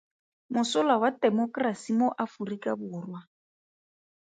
[0.53, 3.19] Mosola wa Temokerasi mo Aforika Borwa.